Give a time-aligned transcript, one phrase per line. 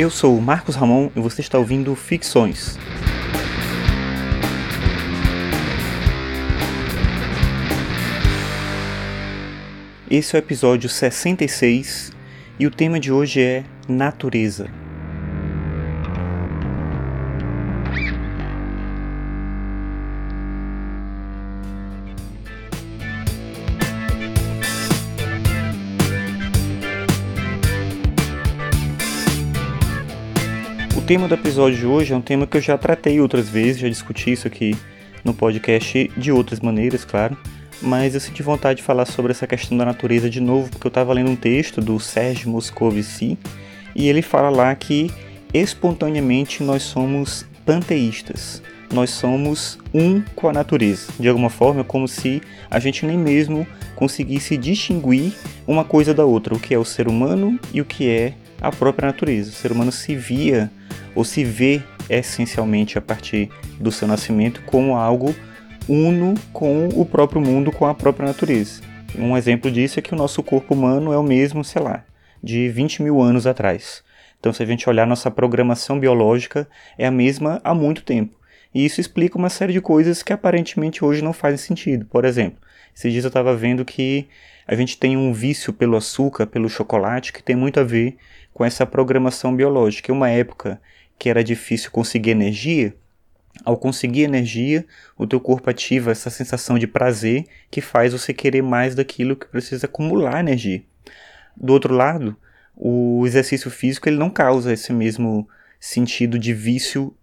[0.00, 2.78] Eu sou o Marcos Ramon e você está ouvindo Ficções.
[10.10, 12.12] Esse é o episódio 66
[12.58, 14.79] e o tema de hoje é Natureza.
[31.10, 33.88] Tema do episódio de hoje é um tema que eu já tratei outras vezes, já
[33.88, 34.76] discuti isso aqui
[35.24, 37.36] no podcast de outras maneiras, claro
[37.82, 40.88] mas eu senti vontade de falar sobre essa questão da natureza de novo, porque eu
[40.88, 43.36] estava lendo um texto do Sérgio Moscovici
[43.92, 45.10] e ele fala lá que
[45.52, 48.62] espontaneamente nós somos panteístas.
[48.92, 51.12] Nós somos um com a natureza.
[51.18, 53.66] De alguma forma, é como se a gente nem mesmo
[53.96, 55.32] conseguisse distinguir
[55.66, 58.70] uma coisa da outra, o que é o ser humano e o que é a
[58.70, 59.50] própria natureza.
[59.50, 60.70] O ser humano se via
[61.14, 65.34] ou se vê essencialmente a partir do seu nascimento como algo
[65.88, 68.82] uno com o próprio mundo, com a própria natureza.
[69.18, 72.04] Um exemplo disso é que o nosso corpo humano é o mesmo, sei lá,
[72.42, 74.04] de 20 mil anos atrás.
[74.38, 78.38] Então, se a gente olhar nossa programação biológica, é a mesma há muito tempo.
[78.74, 82.06] E isso explica uma série de coisas que aparentemente hoje não fazem sentido.
[82.06, 82.60] Por exemplo,
[82.94, 84.28] esses dias eu estava vendo que
[84.66, 88.16] a gente tem um vício pelo açúcar, pelo chocolate, que tem muito a ver
[88.54, 90.12] com essa programação biológica.
[90.12, 90.80] Em uma época
[91.20, 92.96] que era difícil conseguir energia,
[93.62, 94.86] ao conseguir energia,
[95.18, 99.46] o teu corpo ativa essa sensação de prazer que faz você querer mais daquilo que
[99.46, 100.82] precisa acumular energia.
[101.54, 102.34] Do outro lado,
[102.74, 105.46] o exercício físico ele não causa esse mesmo
[105.78, 107.14] sentido de vício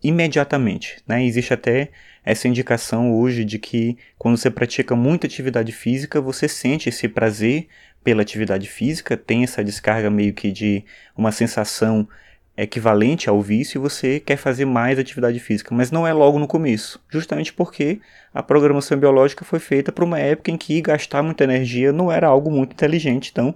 [0.00, 0.98] imediatamente.
[1.04, 1.24] Né?
[1.24, 1.90] Existe até
[2.24, 7.66] essa indicação hoje de que quando você pratica muita atividade física, você sente esse prazer
[8.04, 10.84] pela atividade física, tem essa descarga meio que de
[11.16, 12.08] uma sensação
[12.62, 16.46] equivalente ao vício e você quer fazer mais atividade física, mas não é logo no
[16.46, 18.00] começo, justamente porque
[18.34, 22.26] a programação biológica foi feita para uma época em que gastar muita energia não era
[22.26, 23.54] algo muito inteligente, então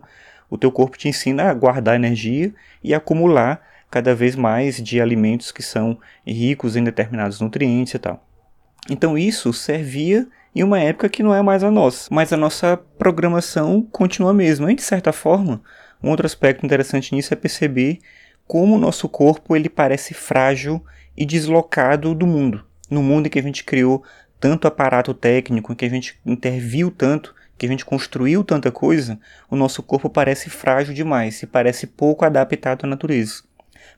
[0.49, 3.61] o teu corpo te ensina a guardar energia e acumular
[3.91, 8.25] cada vez mais de alimentos que são ricos em determinados nutrientes e tal.
[8.91, 12.77] Então isso servia em uma época que não é mais a nossa, mas a nossa
[12.99, 14.71] programação continua a mesma.
[14.71, 15.63] E de certa forma,
[16.03, 17.99] um outro aspecto interessante nisso é perceber
[18.47, 20.85] como o nosso corpo ele parece frágil
[21.17, 22.65] e deslocado do mundo.
[22.91, 24.03] No mundo em que a gente criou
[24.39, 29.19] tanto aparato técnico, em que a gente interviu tanto, que a gente construiu tanta coisa,
[29.51, 33.43] o nosso corpo parece frágil demais e parece pouco adaptado à natureza.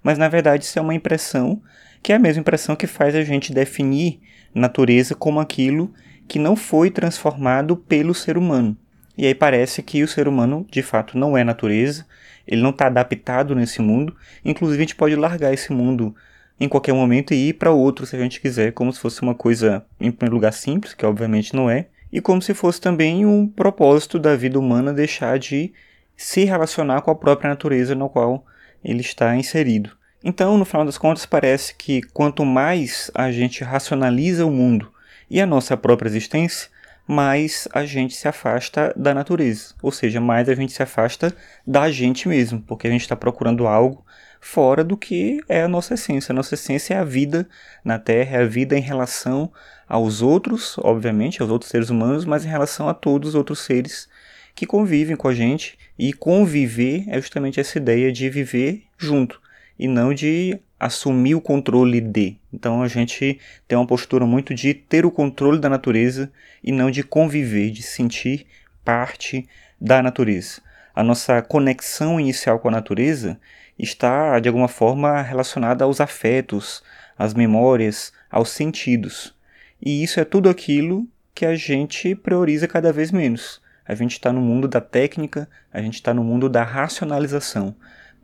[0.03, 1.61] Mas na verdade isso é uma impressão
[2.03, 4.21] que é a mesma impressão que faz a gente definir
[4.55, 5.93] natureza como aquilo
[6.29, 8.77] que não foi transformado pelo ser humano.
[9.17, 12.07] E aí parece que o ser humano de fato não é natureza,
[12.47, 14.15] ele não está adaptado nesse mundo.
[14.45, 16.15] Inclusive, a gente pode largar esse mundo
[16.61, 19.35] em qualquer momento e ir para outro se a gente quiser, como se fosse uma
[19.35, 23.47] coisa, em primeiro lugar, simples, que obviamente não é, e como se fosse também um
[23.47, 25.73] propósito da vida humana deixar de
[26.17, 28.45] se relacionar com a própria natureza na qual
[28.83, 29.91] ele está inserido.
[30.25, 34.91] Então, no final das contas, parece que quanto mais a gente racionaliza o mundo
[35.29, 36.71] e a nossa própria existência,
[37.07, 41.35] mais a gente se afasta da natureza, ou seja, mais a gente se afasta
[41.67, 44.05] da gente mesmo, porque a gente está procurando algo
[44.41, 46.33] fora do que é a nossa essência.
[46.33, 47.49] A nossa essência é a vida
[47.85, 49.53] na Terra, é a vida em relação
[49.89, 54.09] aos outros, obviamente, aos outros seres humanos, mas em relação a todos os outros seres
[54.55, 55.79] que convivem com a gente.
[55.99, 59.41] E conviver é justamente essa ideia de viver junto
[59.79, 62.37] e não de assumir o controle de.
[62.53, 66.31] Então a gente tem uma postura muito de ter o controle da natureza
[66.63, 68.47] e não de conviver, de sentir
[68.85, 69.49] parte
[69.81, 70.61] da natureza.
[70.95, 73.39] A nossa conexão inicial com a natureza
[73.79, 76.83] está de alguma forma relacionada aos afetos,
[77.19, 79.35] às memórias, aos sentidos.
[79.81, 83.61] E isso é tudo aquilo que a gente prioriza cada vez menos.
[83.85, 87.75] A gente está no mundo da técnica, a gente está no mundo da racionalização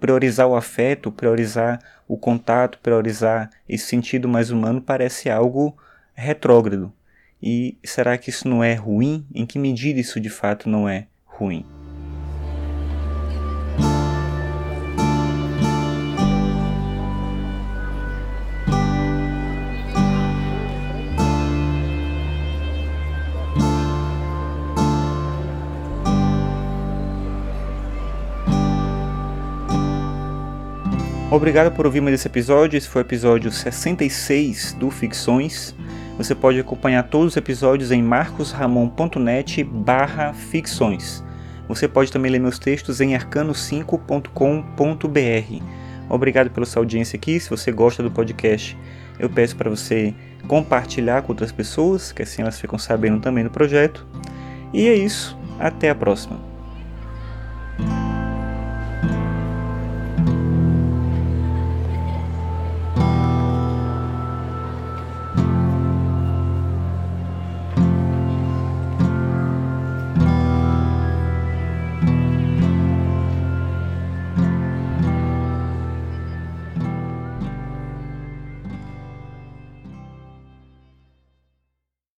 [0.03, 1.79] priorizar o afeto, priorizar
[2.09, 5.77] o contato, priorizar esse sentido mais humano parece algo
[6.13, 6.93] retrógrado.
[7.41, 9.25] E será que isso não é ruim?
[9.33, 11.65] Em que medida isso de fato não é ruim?
[31.33, 32.77] Obrigado por ouvir mais esse episódio.
[32.77, 35.75] Esse foi o episódio 66 do Ficções.
[36.19, 41.25] Você pode acompanhar todos os episódios em marcosramon.net barra ficções.
[41.67, 45.65] Você pode também ler meus textos em arcano5.com.br.
[46.11, 47.41] Obrigado pela sua audiência aqui.
[47.41, 48.77] Se você gosta do podcast,
[49.19, 50.15] eu peço para você
[50.47, 54.07] compartilhar com outras pessoas, que assim elas ficam sabendo também do projeto.
[54.71, 55.35] E é isso.
[55.59, 56.52] Até a próxima.